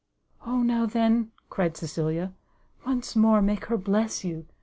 "O 0.47 0.63
now 0.63 0.87
then," 0.87 1.31
cried 1.51 1.77
Cecilia, 1.77 2.33
"once 2.87 3.15
more 3.15 3.39
make 3.39 3.65
her 3.65 3.77
bless 3.77 4.23
you! 4.23 4.47